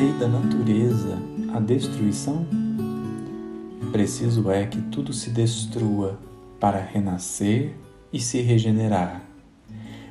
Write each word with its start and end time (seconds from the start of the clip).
lei 0.00 0.14
da 0.14 0.26
natureza 0.26 1.18
a 1.54 1.60
destruição? 1.60 2.46
Preciso 3.92 4.50
é 4.50 4.64
que 4.64 4.80
tudo 4.80 5.12
se 5.12 5.28
destrua 5.28 6.18
para 6.58 6.80
renascer 6.80 7.74
e 8.10 8.18
se 8.18 8.40
regenerar. 8.40 9.20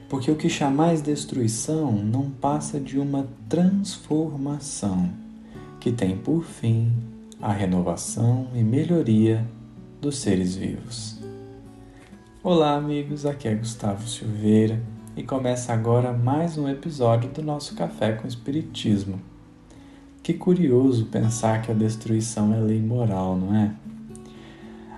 Porque 0.07 0.29
o 0.29 0.35
que 0.35 0.47
chamais 0.47 1.01
destruição 1.01 1.91
não 1.91 2.29
passa 2.29 2.79
de 2.79 2.99
uma 2.99 3.27
transformação 3.49 5.09
que 5.79 5.91
tem 5.91 6.15
por 6.15 6.43
fim 6.43 6.91
a 7.41 7.51
renovação 7.51 8.47
e 8.53 8.61
melhoria 8.61 9.43
dos 9.99 10.19
seres 10.19 10.55
vivos. 10.55 11.19
Olá, 12.43 12.75
amigos, 12.75 13.25
aqui 13.25 13.47
é 13.47 13.55
Gustavo 13.55 14.07
Silveira 14.07 14.79
e 15.17 15.23
começa 15.23 15.73
agora 15.73 16.13
mais 16.13 16.59
um 16.59 16.69
episódio 16.69 17.31
do 17.31 17.41
nosso 17.41 17.73
Café 17.73 18.11
com 18.11 18.27
Espiritismo. 18.27 19.19
Que 20.29 20.35
curioso 20.35 21.05
pensar 21.05 21.63
que 21.63 21.71
a 21.71 21.73
destruição 21.73 22.53
é 22.53 22.59
lei 22.59 22.79
moral, 22.79 23.35
não 23.35 23.55
é? 23.55 23.73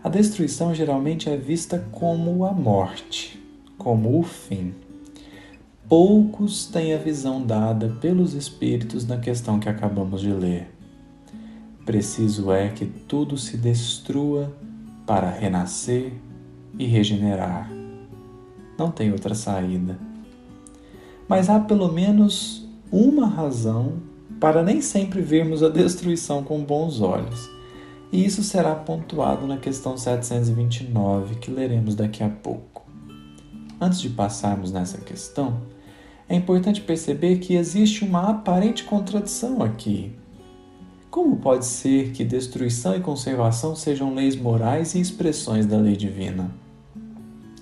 A 0.03 0.09
destruição 0.09 0.75
geralmente 0.75 1.29
é 1.29 1.37
vista 1.37 1.87
como 1.89 2.43
a 2.43 2.51
morte, 2.51 3.41
como 3.77 4.19
o 4.19 4.23
fim. 4.23 4.73
Poucos 5.87 6.65
têm 6.65 6.93
a 6.93 6.97
visão 6.97 7.41
dada 7.41 7.95
pelos 8.01 8.33
Espíritos 8.33 9.07
na 9.07 9.19
questão 9.19 9.57
que 9.57 9.69
acabamos 9.69 10.19
de 10.19 10.33
ler. 10.33 10.69
Preciso 11.85 12.51
é 12.51 12.67
que 12.67 12.85
tudo 12.85 13.37
se 13.37 13.55
destrua 13.55 14.53
para 15.07 15.29
renascer 15.29 16.11
e 16.77 16.85
regenerar. 16.85 17.71
Não 18.77 18.91
tem 18.91 19.13
outra 19.13 19.33
saída. 19.33 19.97
Mas 21.25 21.49
há 21.49 21.57
pelo 21.57 21.89
menos 21.89 22.67
uma 22.91 23.25
razão 23.25 24.10
para 24.41 24.63
nem 24.63 24.81
sempre 24.81 25.21
vermos 25.21 25.61
a 25.61 25.69
destruição 25.69 26.43
com 26.43 26.63
bons 26.63 26.99
olhos. 26.99 27.47
E 28.11 28.25
isso 28.25 28.43
será 28.43 28.73
pontuado 28.73 29.45
na 29.45 29.57
questão 29.57 29.95
729, 29.95 31.35
que 31.35 31.51
leremos 31.51 31.93
daqui 31.93 32.23
a 32.23 32.29
pouco. 32.29 32.83
Antes 33.79 34.01
de 34.01 34.09
passarmos 34.09 34.71
nessa 34.71 34.97
questão, 34.97 35.61
é 36.27 36.35
importante 36.35 36.81
perceber 36.81 37.37
que 37.37 37.53
existe 37.53 38.03
uma 38.03 38.31
aparente 38.31 38.83
contradição 38.83 39.61
aqui. 39.61 40.11
Como 41.11 41.35
pode 41.37 41.65
ser 41.65 42.11
que 42.11 42.23
destruição 42.23 42.95
e 42.95 42.99
conservação 42.99 43.75
sejam 43.75 44.15
leis 44.15 44.35
morais 44.35 44.95
e 44.95 44.99
expressões 44.99 45.67
da 45.67 45.77
lei 45.77 45.95
divina? 45.95 46.49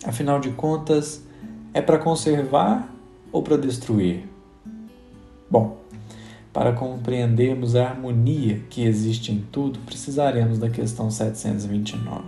Afinal 0.05 0.39
de 0.39 0.52
contas, 0.52 1.25
é 1.73 1.81
para 1.81 1.97
conservar 1.97 2.89
ou 3.33 3.43
para 3.43 3.58
destruir? 3.58 4.30
Bom, 5.52 5.78
para 6.59 6.73
compreendermos 6.73 7.73
a 7.73 7.88
harmonia 7.88 8.61
que 8.69 8.83
existe 8.83 9.31
em 9.31 9.39
tudo, 9.49 9.79
precisaremos 9.85 10.59
da 10.59 10.69
questão 10.69 11.09
729. 11.09 12.21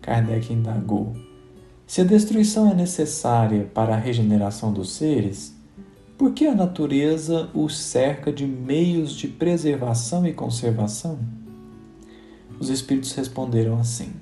Kardec 0.00 0.52
indagou 0.52 1.16
se 1.88 2.02
a 2.02 2.04
destruição 2.04 2.70
é 2.70 2.74
necessária 2.74 3.68
para 3.74 3.96
a 3.96 3.98
regeneração 3.98 4.72
dos 4.72 4.92
seres, 4.92 5.52
por 6.16 6.32
que 6.32 6.46
a 6.46 6.54
natureza 6.54 7.50
os 7.52 7.76
cerca 7.76 8.32
de 8.32 8.46
meios 8.46 9.10
de 9.10 9.26
preservação 9.26 10.24
e 10.24 10.32
conservação? 10.32 11.18
Os 12.60 12.68
espíritos 12.68 13.12
responderam 13.14 13.76
assim: 13.76 14.12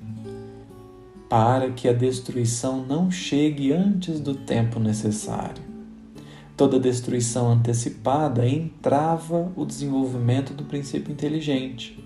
para 1.29 1.69
que 1.69 1.87
a 1.87 1.93
destruição 1.93 2.83
não 2.83 3.11
chegue 3.11 3.71
antes 3.71 4.19
do 4.19 4.33
tempo 4.33 4.79
necessário. 4.79 5.68
Toda 6.59 6.77
destruição 6.77 7.49
antecipada 7.49 8.45
entrava 8.45 9.49
o 9.55 9.65
desenvolvimento 9.65 10.53
do 10.53 10.65
princípio 10.65 11.09
inteligente. 11.09 11.97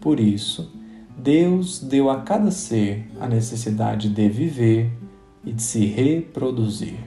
Por 0.00 0.18
isso, 0.18 0.72
Deus 1.16 1.78
deu 1.78 2.10
a 2.10 2.22
cada 2.22 2.50
ser 2.50 3.08
a 3.20 3.28
necessidade 3.28 4.08
de 4.08 4.28
viver 4.28 4.90
e 5.44 5.52
de 5.52 5.62
se 5.62 5.86
reproduzir. 5.86 6.98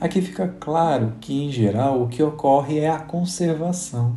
Aqui 0.00 0.20
fica 0.20 0.48
claro 0.48 1.12
que, 1.20 1.44
em 1.44 1.52
geral, 1.52 2.02
o 2.02 2.08
que 2.08 2.20
ocorre 2.20 2.80
é 2.80 2.90
a 2.90 2.98
conservação. 2.98 4.16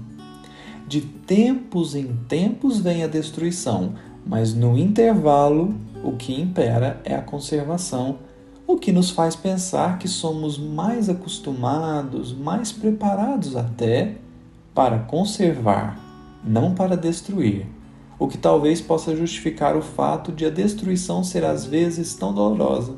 De 0.88 1.02
tempos 1.02 1.94
em 1.94 2.08
tempos 2.28 2.80
vem 2.80 3.04
a 3.04 3.08
destruição, 3.08 3.94
mas 4.26 4.56
no 4.56 4.76
intervalo 4.76 5.76
o 6.04 6.14
que 6.14 6.42
impera 6.42 7.00
é 7.06 7.14
a 7.14 7.22
conservação, 7.22 8.18
o 8.68 8.78
que 8.78 8.92
nos 8.92 9.10
faz 9.10 9.36
pensar 9.36 9.98
que 9.98 10.08
somos 10.08 10.58
mais 10.58 11.10
acostumados, 11.10 12.34
mais 12.34 12.72
preparados 12.72 13.56
até 13.56 14.18
para 14.76 15.00
conservar, 15.00 15.98
não 16.44 16.76
para 16.76 16.98
destruir 16.98 17.66
o 18.20 18.28
que 18.28 18.38
talvez 18.38 18.82
possa 18.82 19.16
justificar 19.16 19.76
o 19.76 19.82
fato 19.82 20.32
de 20.32 20.46
a 20.46 20.50
destruição 20.50 21.24
ser 21.24 21.46
às 21.46 21.66
vezes 21.66 22.16
tão 22.16 22.34
dolorosa. 22.34 22.96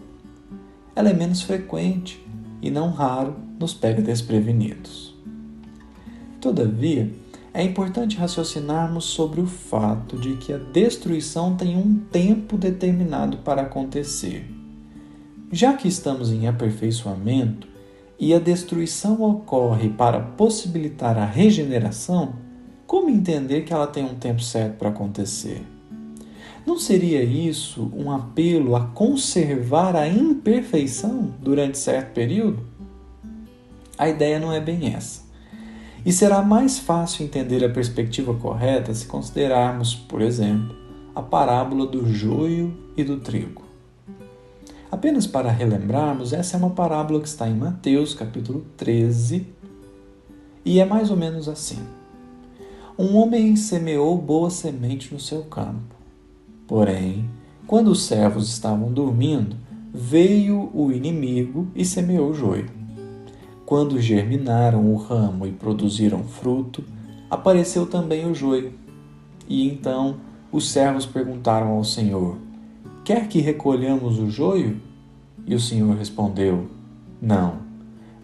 Ela 0.96 1.10
é 1.10 1.14
menos 1.14 1.42
frequente 1.42 2.26
e 2.62 2.70
não 2.72 2.92
raro 2.92 3.36
nos 3.60 3.74
pega 3.74 4.02
desprevenidos. 4.02 5.16
Todavia, 6.40 7.14
é 7.54 7.64
importante 7.64 8.18
raciocinarmos 8.18 9.06
sobre 9.06 9.42
o 9.42 9.46
fato 9.46 10.18
de 10.18 10.38
que 10.38 10.54
a 10.54 10.58
destruição 10.58 11.56
tem 11.56 11.76
um 11.76 11.96
tempo 12.12 12.58
determinado 12.58 13.38
para 13.40 13.64
acontecer. 13.64 14.59
Já 15.52 15.74
que 15.74 15.88
estamos 15.88 16.32
em 16.32 16.48
aperfeiçoamento 16.48 17.68
e 18.20 18.36
a 18.36 18.40
destruição 18.40 19.20
ocorre 19.24 19.90
para 19.90 20.20
possibilitar 20.20 21.18
a 21.18 21.26
regeneração, 21.26 22.36
como 22.86 23.10
entender 23.10 23.62
que 23.62 23.74
ela 23.74 23.88
tem 23.88 24.06
um 24.06 24.14
tempo 24.14 24.44
certo 24.44 24.78
para 24.78 24.90
acontecer? 24.90 25.64
Não 26.68 26.78
seria 26.78 27.24
isso 27.24 27.92
um 27.96 28.12
apelo 28.12 28.76
a 28.76 28.82
conservar 28.82 29.96
a 29.96 30.08
imperfeição 30.08 31.34
durante 31.42 31.80
certo 31.80 32.14
período? 32.14 32.64
A 33.98 34.08
ideia 34.08 34.40
não 34.40 34.54
é 34.54 34.62
bem 34.62 34.94
essa. 34.94 35.24
E 36.06 36.14
será 36.14 36.44
mais 36.44 36.78
fácil 36.78 37.26
entender 37.26 37.66
a 37.66 37.70
perspectiva 37.70 38.36
correta 38.36 38.94
se 38.94 39.08
considerarmos, 39.08 39.96
por 39.96 40.22
exemplo, 40.22 40.76
a 41.16 41.24
parábola 41.24 41.88
do 41.88 42.08
joio 42.14 42.78
e 42.96 43.04
do 43.04 43.20
trigo. 43.20 43.69
Apenas 44.92 45.28
para 45.28 45.52
relembrarmos, 45.52 46.34
essa 46.34 46.58
é 46.58 46.60
uma 46.60 46.72
parábola 46.72 47.22
que 47.22 47.28
está 47.28 47.48
em 47.48 47.54
Mateus, 47.54 48.16
capítulo 48.16 48.66
13, 48.76 49.46
e 50.66 50.80
é 50.80 50.86
mais 50.86 51.12
ou 51.12 51.18
menos 51.18 51.48
assim. 51.48 51.78
Um 52.98 53.16
homem 53.16 53.56
semeou 53.56 54.18
boa 54.18 54.50
semente 54.50 55.14
no 55.14 55.20
seu 55.20 55.44
campo. 55.44 55.96
Porém, 56.68 57.30
quando 57.68 57.90
os 57.92 58.04
servos 58.04 58.50
estavam 58.50 58.92
dormindo, 58.92 59.56
veio 59.94 60.72
o 60.74 60.92
inimigo 60.92 61.68
e 61.76 61.86
semeou 61.86 62.32
o 62.32 62.34
joio. 62.34 62.70
Quando 63.66 64.02
germinaram 64.02 64.92
o 64.92 64.96
ramo 64.96 65.46
e 65.46 65.52
produziram 65.52 66.24
fruto, 66.24 66.84
apareceu 67.30 67.86
também 67.86 68.26
o 68.26 68.34
joio. 68.34 68.74
E 69.48 69.68
então 69.68 70.18
os 70.52 70.72
servos 70.72 71.06
perguntaram 71.06 71.68
ao 71.70 71.84
Senhor: 71.84 72.38
Quer 73.10 73.28
que 73.28 73.42
recolhamos 73.42 74.20
o 74.20 74.30
joio? 74.30 74.80
E 75.48 75.56
o 75.56 75.60
Senhor 75.60 75.98
respondeu: 75.98 76.68
Não, 77.20 77.56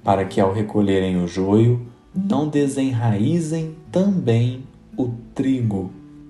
para 0.04 0.26
que 0.26 0.40
ao 0.40 0.54
recolherem 0.54 1.24
o 1.24 1.28
joio, 1.28 1.88
não 2.14 2.48
desenraizem 2.48 3.76
também 3.92 4.64
o 4.96 5.10
trigo. 5.34 5.90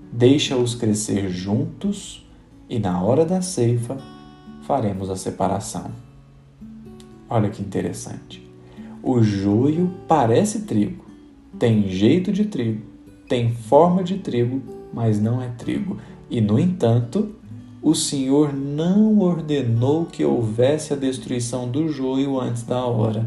Deixa-os 0.09 0.73
crescer 0.73 1.29
juntos 1.29 2.25
e 2.69 2.79
na 2.79 3.03
hora 3.03 3.25
da 3.25 3.41
ceifa 3.41 3.97
faremos 4.61 5.09
a 5.09 5.17
separação. 5.17 5.91
Olha 7.29 7.49
que 7.49 7.61
interessante. 7.61 8.41
O 9.03 9.21
joio 9.21 9.91
parece 10.07 10.61
trigo, 10.61 11.03
tem 11.59 11.89
jeito 11.89 12.31
de 12.31 12.45
trigo, 12.45 12.83
tem 13.27 13.51
forma 13.51 14.01
de 14.01 14.17
trigo, 14.19 14.61
mas 14.93 15.19
não 15.19 15.41
é 15.41 15.49
trigo. 15.49 15.97
E, 16.29 16.39
no 16.39 16.57
entanto, 16.57 17.35
o 17.85 17.95
Senhor 17.95 18.53
não 18.53 19.19
ordenou 19.19 20.05
que 20.05 20.25
houvesse 20.25 20.91
a 20.91 20.97
destruição 20.97 21.69
do 21.69 21.87
joio 21.87 22.37
antes 22.37 22.63
da 22.63 22.83
hora 22.85 23.25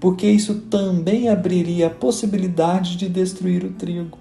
porque 0.00 0.26
isso 0.26 0.54
também 0.62 1.28
abriria 1.28 1.86
a 1.86 1.90
possibilidade 1.90 2.96
de 2.96 3.08
destruir 3.08 3.64
o 3.64 3.72
trigo. 3.72 4.18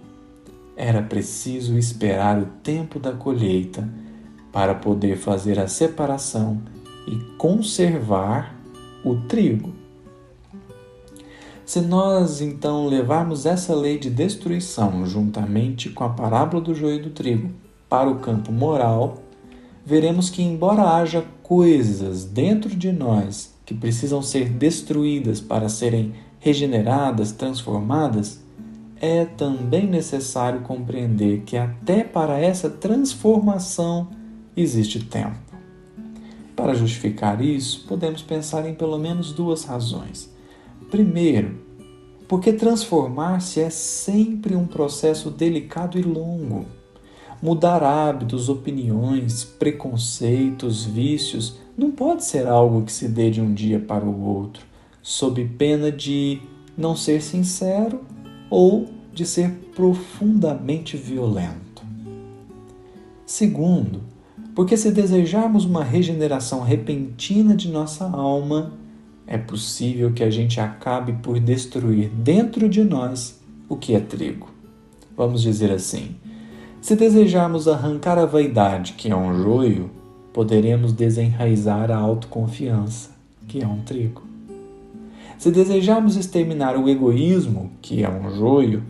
Era 0.76 1.02
preciso 1.02 1.78
esperar 1.78 2.40
o 2.40 2.46
tempo 2.64 3.00
da 3.00 3.12
colheita 3.12 3.88
para 4.52 4.74
poder 4.74 5.18
fazer 5.18 5.60
a 5.60 5.68
separação 5.68 6.62
e 7.08 7.18
conservar 7.38 8.56
o 9.04 9.16
trigo. 9.28 9.74
Se 11.66 11.82
nós 11.82 12.42
então 12.42 12.88
levarmos 12.88 13.46
essa 13.46 13.74
lei 13.74 13.98
de 13.98 14.10
destruição 14.10 15.06
juntamente 15.06 15.90
com 15.90 16.04
a 16.04 16.10
parábola 16.10 16.64
do 16.64 16.76
joio 16.76 17.02
do 17.02 17.10
trigo 17.10 17.50
para 17.90 18.10
o 18.10 18.20
campo 18.20 18.52
moral, 18.52 19.18
veremos 19.86 20.30
que, 20.30 20.42
embora 20.42 20.96
haja 20.96 21.24
coisas 21.44 22.26
dentro 22.26 22.76
de 22.76 22.92
nós 22.92 23.54
que 23.66 23.74
precisam 23.74 24.22
ser 24.22 24.50
destruídas 24.50 25.40
para 25.40 25.70
serem 25.70 26.14
regeneradas, 26.40 27.32
transformadas, 27.32 28.44
é 29.00 29.26
também 29.26 29.88
necessário 29.88 30.62
compreender 30.62 31.42
que 31.42 31.58
até 31.58 32.04
para 32.04 32.40
essa 32.40 32.70
transformação 32.70 34.10
existe 34.56 35.04
tempo. 35.04 35.38
Para 36.56 36.74
justificar 36.74 37.44
isso, 37.44 37.86
podemos 37.88 38.22
pensar 38.22 38.68
em 38.68 38.74
pelo 38.74 38.98
menos 38.98 39.34
duas 39.34 39.66
razões. 39.66 40.34
Primeiro, 40.90 41.60
porque 42.28 42.54
transformar-se 42.54 43.60
é 43.60 43.70
sempre 43.70 44.56
um 44.56 44.66
processo 44.66 45.30
delicado 45.30 46.00
e 46.00 46.02
longo. 46.02 46.66
Mudar 47.42 47.84
hábitos, 47.84 48.50
opiniões, 48.50 49.44
preconceitos, 49.44 50.86
vícios 50.86 51.60
não 51.78 51.92
pode 51.92 52.24
ser 52.24 52.48
algo 52.48 52.84
que 52.84 52.92
se 52.92 53.08
dê 53.08 53.30
de 53.30 53.42
um 53.42 53.54
dia 53.54 53.80
para 53.80 54.06
o 54.06 54.24
outro, 54.24 54.66
sob 55.02 55.44
pena 55.58 55.92
de 55.92 56.42
não 56.78 56.96
ser 56.96 57.22
sincero 57.22 58.02
ou 58.50 58.88
de 59.14 59.26
ser 59.26 59.52
profundamente 59.76 60.98
violento. 60.98 61.84
Segundo, 63.26 64.02
porque 64.54 64.78
se 64.78 64.92
desejarmos 64.92 65.66
uma 65.66 65.84
regeneração 65.84 66.62
repentina 66.62 67.56
de 67.56 67.70
nossa 67.70 68.06
alma, 68.06 68.74
é 69.28 69.38
possível 69.38 70.14
que 70.14 70.24
a 70.24 70.30
gente 70.30 70.60
acabe 70.60 71.14
por 71.22 71.40
destruir 71.40 72.10
dentro 72.10 72.70
de 72.70 72.84
nós 72.84 73.42
o 73.68 73.76
que 73.76 73.96
é 73.96 74.00
trigo. 74.00 74.50
Vamos 75.18 75.42
dizer 75.42 75.72
assim: 75.72 76.16
se 76.86 76.96
desejarmos 76.96 77.68
arrancar 77.68 78.16
a 78.20 78.28
vaidade, 78.28 78.94
que 78.94 79.10
é 79.10 79.16
um 79.16 79.42
joio, 79.42 79.90
poderemos 80.32 80.94
desenraizar 80.94 81.90
a 81.90 81.98
autoconfiança, 81.98 83.10
que 83.48 83.60
é 83.60 83.68
um 83.68 83.82
trigo. 83.82 84.22
Se 85.36 85.50
desejarmos 85.50 86.16
exterminar 86.16 86.78
o 86.78 86.88
egoísmo, 86.88 87.72
que 87.82 88.04
é 88.04 88.08
um 88.08 88.30
joio, 88.36 88.84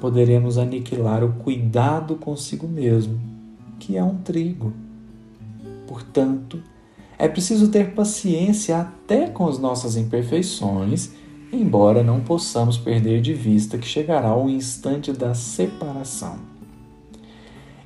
poderemos 0.00 0.56
aniquilar 0.56 1.22
o 1.22 1.34
cuidado 1.34 2.14
consigo 2.14 2.66
mesmo, 2.66 3.20
que 3.78 3.94
é 3.94 4.02
um 4.02 4.14
trigo. 4.14 4.72
Portanto, 5.86 6.62
é 7.18 7.28
preciso 7.28 7.68
ter 7.68 7.90
paciência 7.90 8.78
até 8.78 9.26
com 9.26 9.46
as 9.46 9.58
nossas 9.58 9.98
imperfeições, 9.98 11.10
embora 11.52 12.02
não 12.02 12.20
possamos 12.20 12.78
perder 12.78 13.20
de 13.20 13.34
vista 13.34 13.76
que 13.76 13.86
chegará 13.86 14.34
o 14.34 14.48
instante 14.48 15.12
da 15.12 15.34
separação. 15.34 16.53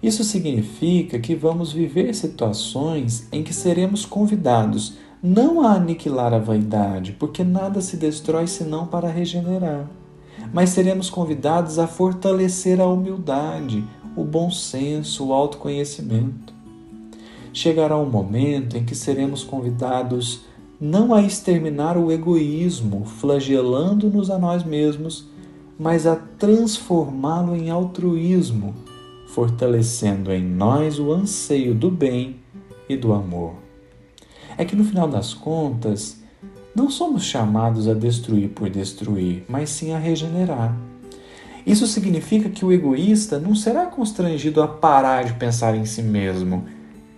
Isso 0.03 0.23
significa 0.23 1.19
que 1.19 1.35
vamos 1.35 1.73
viver 1.73 2.15
situações 2.15 3.27
em 3.33 3.43
que 3.43 3.53
seremos 3.53 4.05
convidados 4.05 4.97
não 5.23 5.61
a 5.61 5.73
aniquilar 5.73 6.33
a 6.33 6.39
vaidade, 6.39 7.13
porque 7.19 7.43
nada 7.43 7.81
se 7.81 7.97
destrói 7.97 8.47
senão 8.47 8.87
para 8.87 9.11
regenerar, 9.11 9.91
mas 10.53 10.71
seremos 10.71 11.11
convidados 11.11 11.79
a 11.79 11.89
fortalecer 11.89 12.81
a 12.81 12.87
humildade, 12.87 13.85
o 14.17 14.23
bom 14.23 14.51
senso, 14.51 15.27
o 15.27 15.33
autoconhecimento. 15.33 16.55
Chegará 17.53 17.99
um 17.99 18.09
momento 18.09 18.77
em 18.77 18.85
que 18.85 18.95
seremos 18.95 19.43
convidados 19.43 20.43
não 20.81 21.13
a 21.13 21.23
exterminar 21.23 21.97
o 21.97 22.13
egoísmo, 22.13 23.05
flagelando-nos 23.05 24.31
a 24.31 24.39
nós 24.39 24.63
mesmos, 24.63 25.27
mas 25.77 26.07
a 26.07 26.15
transformá-lo 26.15 27.57
em 27.57 27.71
altruísmo, 27.71 28.75
fortalecendo 29.35 30.33
em 30.33 30.43
nós 30.43 30.99
o 30.99 31.13
anseio 31.13 31.75
do 31.75 31.91
bem 31.91 32.37
e 32.89 32.97
do 32.97 33.13
amor. 33.13 33.55
É 34.57 34.65
que 34.65 34.77
no 34.77 34.85
final 34.85 35.09
das 35.09 35.33
contas, 35.33 36.19
não 36.75 36.91
somos 36.91 37.25
chamados 37.25 37.89
a 37.89 37.95
destruir 37.95 38.49
por 38.51 38.69
destruir, 38.69 39.45
mas 39.49 39.71
sim 39.71 39.93
a 39.93 39.99
regenerar. 39.99 40.77
Isso 41.67 41.87
significa 41.87 42.49
que 42.49 42.65
o 42.65 42.73
egoísta 42.73 43.39
não 43.39 43.55
será 43.55 43.87
constrangido 43.87 44.63
a 44.63 44.69
parar 44.69 45.25
de 45.25 45.35
pensar 45.35 45.75
em 45.75 45.85
si 45.85 46.03
mesmo 46.03 46.67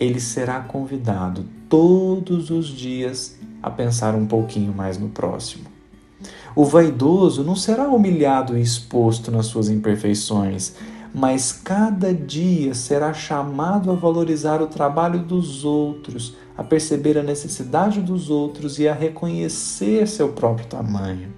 ele 0.00 0.18
será 0.18 0.60
convidado 0.60 1.44
todos 1.68 2.48
os 2.48 2.68
dias 2.68 3.38
a 3.62 3.70
pensar 3.70 4.14
um 4.14 4.26
pouquinho 4.26 4.72
mais 4.72 4.96
no 4.96 5.10
próximo. 5.10 5.64
O 6.56 6.64
vaidoso 6.64 7.44
não 7.44 7.54
será 7.54 7.86
humilhado 7.86 8.56
e 8.56 8.62
exposto 8.62 9.30
nas 9.30 9.46
suas 9.46 9.68
imperfeições, 9.68 10.74
mas 11.14 11.52
cada 11.52 12.14
dia 12.14 12.74
será 12.74 13.12
chamado 13.12 13.90
a 13.90 13.94
valorizar 13.94 14.62
o 14.62 14.66
trabalho 14.66 15.20
dos 15.20 15.64
outros, 15.64 16.36
a 16.56 16.62
perceber 16.62 17.18
a 17.18 17.22
necessidade 17.22 18.00
dos 18.00 18.30
outros 18.30 18.78
e 18.78 18.86
a 18.86 18.94
reconhecer 18.94 20.06
seu 20.06 20.30
próprio 20.30 20.66
tamanho. 20.66 21.32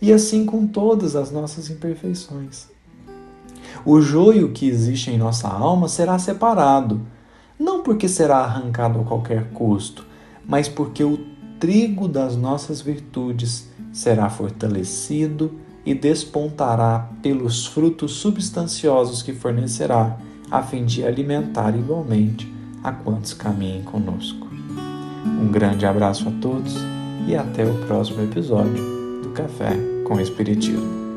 E 0.00 0.12
assim 0.12 0.44
com 0.44 0.66
todas 0.66 1.16
as 1.16 1.30
nossas 1.30 1.70
imperfeições. 1.70 2.68
O 3.84 4.00
joio 4.00 4.52
que 4.52 4.68
existe 4.68 5.10
em 5.10 5.18
nossa 5.18 5.48
alma 5.48 5.88
será 5.88 6.18
separado 6.18 7.00
não 7.60 7.82
porque 7.82 8.08
será 8.08 8.38
arrancado 8.38 9.00
a 9.00 9.04
qualquer 9.04 9.50
custo, 9.50 10.06
mas 10.46 10.66
porque 10.66 11.04
o 11.04 11.18
trigo 11.58 12.08
das 12.08 12.34
nossas 12.34 12.80
virtudes 12.80 13.68
será 13.92 14.30
fortalecido 14.30 15.60
e 15.84 15.94
despontará 15.94 17.10
pelos 17.22 17.66
frutos 17.66 18.12
substanciosos 18.12 19.22
que 19.22 19.32
fornecerá, 19.32 20.16
a 20.50 20.62
fim 20.62 20.84
de 20.84 21.04
alimentar 21.04 21.76
igualmente 21.76 22.52
a 22.82 22.92
quantos 22.92 23.32
caminhem 23.32 23.82
conosco. 23.82 24.48
Um 25.24 25.50
grande 25.50 25.86
abraço 25.86 26.28
a 26.28 26.32
todos 26.40 26.74
e 27.26 27.36
até 27.36 27.64
o 27.64 27.74
próximo 27.86 28.22
episódio 28.22 28.82
do 29.22 29.30
Café 29.30 29.72
com 30.04 30.20
Espiritismo. 30.20 31.09